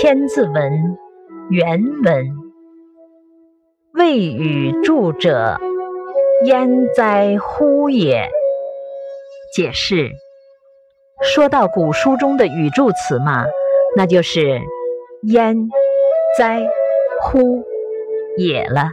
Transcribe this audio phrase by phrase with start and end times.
[0.00, 0.54] 千字文》
[1.50, 2.24] 原文：
[3.94, 5.58] 未与助者，
[6.44, 8.28] 焉哉乎也？
[9.56, 10.12] 解释：
[11.20, 13.44] 说到古书中的语助词嘛，
[13.96, 14.60] 那就是
[15.26, 15.68] “焉
[16.38, 16.64] ”“哉
[17.20, 17.64] ”“乎
[18.38, 18.92] ”“也”了。